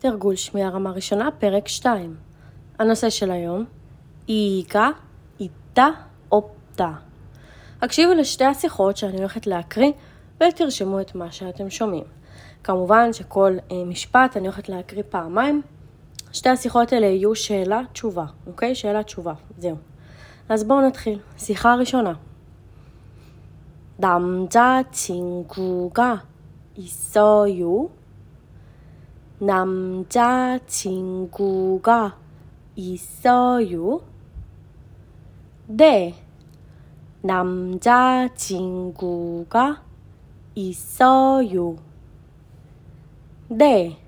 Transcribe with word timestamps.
תרגול 0.00 0.36
שמיעה 0.36 0.70
רמה 0.70 0.90
ראשונה, 0.90 1.28
פרק 1.38 1.68
2. 1.68 2.16
הנושא 2.78 3.10
של 3.10 3.30
היום, 3.30 3.64
איגה, 4.28 4.88
איתה, 5.40 5.86
אופתה. 6.32 6.92
הקשיבו 7.82 8.14
לשתי 8.14 8.44
השיחות 8.44 8.96
שאני 8.96 9.16
הולכת 9.16 9.46
להקריא 9.46 9.92
ותרשמו 10.36 11.00
את 11.00 11.14
מה 11.14 11.32
שאתם 11.32 11.70
שומעים. 11.70 12.04
כמובן 12.64 13.12
שכל 13.12 13.56
אה, 13.72 13.84
משפט 13.84 14.36
אני 14.36 14.46
הולכת 14.46 14.68
להקריא 14.68 15.02
פעמיים. 15.08 15.62
שתי 16.32 16.48
השיחות 16.48 16.92
האלה 16.92 17.06
יהיו 17.06 17.34
שאלה-תשובה, 17.34 18.24
אוקיי? 18.46 18.74
שאלה-תשובה, 18.74 19.32
זהו. 19.58 19.76
אז 20.48 20.64
בואו 20.64 20.80
נתחיל. 20.80 21.18
שיחה 21.38 21.74
ראשונה. 21.74 22.12
남자친구가 23.98 26.22
있어요? 26.76 27.90
남자친구가 29.40 30.58
있어요? 32.76 34.00
네, 35.66 36.14
남자친구가 37.22 38.72
있어요. 40.54 41.76
네, 43.48 43.98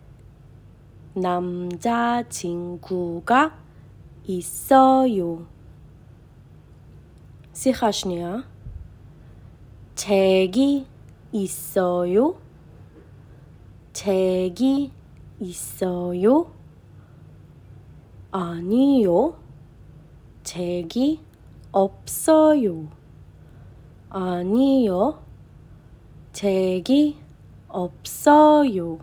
남자친구가 1.14 2.48
있어요. 4.26 5.46
שיחה 7.52 7.90
שנייה. 7.90 8.44
책이 9.96 10.86
있어요? 11.32 12.36
책이 13.92 14.92
있어요? 15.42 16.50
아니요. 18.30 19.36
책이 20.42 21.20
없어요. 21.72 22.88
아니요. 24.10 25.22
책이 26.32 27.18
없어요. 27.68 28.98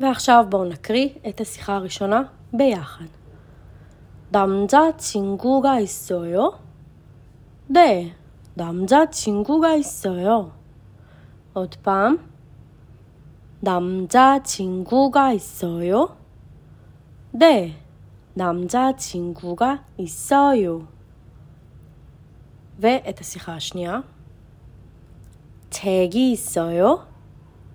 ועכשיו 0.00 0.46
בואו 0.50 0.64
נקריא 0.64 1.08
את 1.28 1.40
השיחה 1.40 1.76
הראשונה 1.76 2.22
ביחד. 2.52 3.06
남자친구가 4.30 5.80
있어요? 5.80 6.58
네, 7.68 8.14
남자친구가 8.54 9.74
있어요. 9.74 10.50
עוד 11.54 11.74
פעם. 11.82 12.29
남자친구가 13.60 15.32
있어요? 15.32 16.16
네, 17.32 17.76
남자친구가 18.34 19.84
있어요. 19.98 20.88
ואת 22.78 23.20
השיחה 23.20 23.54
השנייה. 23.54 24.02
책이 25.70 26.32
있어요? 26.32 27.06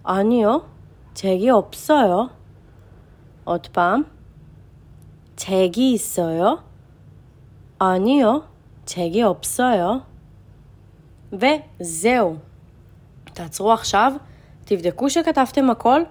아니요, 0.03 0.69
책이 1.13 1.49
없어요. 1.49 2.29
עוד 3.43 3.67
פעם. 3.73 4.05
책이 5.35 5.93
있어요? 5.93 6.63
아니요, 7.79 8.47
책이 8.85 9.21
없어요. 9.23 10.05
וזהו. 11.31 12.39
תעצרו 13.33 13.71
עכשיו, 13.71 14.19
תבדקו 14.65 15.09
שכתבתם 15.09 15.69
הכל, 15.69 16.01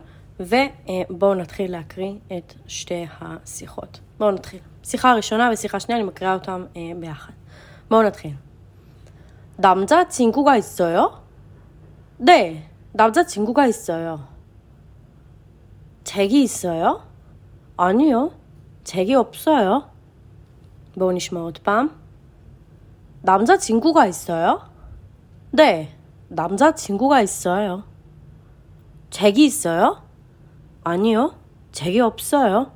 ובואו 0.41 1.35
נתחיל 1.35 1.73
להקריא 1.73 2.15
את 2.39 2.55
שתי 2.67 3.07
השיחות. 3.21 4.01
בואו 4.19 4.31
נתחיל. 4.31 4.61
שיחה 4.85 5.15
ראשונה 5.15 5.51
ושיחה 5.53 5.81
שנייה, 5.81 6.01
אני 6.01 6.09
מקריאה 6.09 6.35
אותם 6.35 6.65
אה, 6.77 6.83
ביחד. 7.01 7.33
בואו 7.91 8.03
נתחיל. 8.03 8.35
남자친구가 9.61 10.57
있어요? 10.57 11.23
네, 12.17 12.67
남자친구가 12.93 13.67
있어요. 13.67 14.27
책이 16.05 16.43
있어요? 16.43 17.03
아니요, 17.77 18.31
책이 18.85 19.15
없어요. 19.15 19.91
בואו 20.97 21.13
נשמע 21.13 21.41
עוד 21.41 21.59
פעם. 21.59 21.89
남자친구가 23.23 24.07
있어요? 24.07 24.63
네, 25.53 25.95
남자친구가 26.29 27.21
있어요. 27.21 27.85
책이 29.11 29.45
있어요? 29.45 30.03
아니요, 30.85 31.35
책이 31.73 32.01
없어요. 32.01 32.71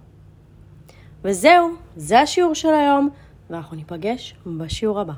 וזהו, 1.25 1.77
זה 1.97 2.21
השיעור 2.21 2.55
של 2.55 2.75
היום, 2.75 3.11
ואנחנו 3.51 3.77
ניפגש 3.77 4.37
בשיעור 4.47 5.01
הבא. 5.01 5.15